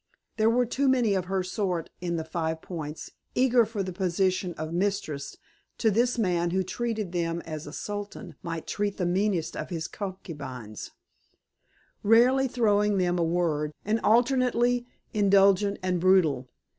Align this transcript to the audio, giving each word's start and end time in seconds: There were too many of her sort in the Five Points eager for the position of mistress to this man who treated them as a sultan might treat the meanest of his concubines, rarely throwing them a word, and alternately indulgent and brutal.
There 0.37 0.49
were 0.49 0.65
too 0.65 0.87
many 0.89 1.13
of 1.13 1.25
her 1.25 1.43
sort 1.43 1.91
in 2.01 2.15
the 2.15 2.23
Five 2.23 2.63
Points 2.63 3.11
eager 3.35 3.65
for 3.67 3.83
the 3.83 3.93
position 3.93 4.55
of 4.55 4.73
mistress 4.73 5.37
to 5.77 5.91
this 5.91 6.17
man 6.17 6.49
who 6.49 6.63
treated 6.63 7.11
them 7.11 7.39
as 7.41 7.67
a 7.67 7.71
sultan 7.71 8.33
might 8.41 8.65
treat 8.65 8.97
the 8.97 9.05
meanest 9.05 9.55
of 9.55 9.69
his 9.69 9.87
concubines, 9.87 10.89
rarely 12.01 12.47
throwing 12.47 12.97
them 12.97 13.19
a 13.19 13.23
word, 13.23 13.73
and 13.85 13.99
alternately 13.99 14.87
indulgent 15.13 15.77
and 15.83 15.99
brutal. 15.99 16.49